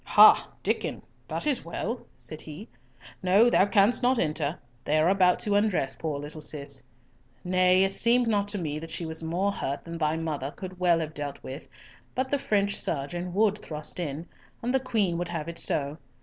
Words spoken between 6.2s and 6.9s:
Cis.